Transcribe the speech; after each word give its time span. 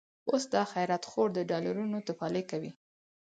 اوس 0.29 0.43
دا 0.53 0.63
خيرات 0.71 1.03
خور، 1.09 1.29
د 1.33 1.39
ډالرونو 1.49 1.97
تفالې 2.07 2.43
کوي 2.51 2.71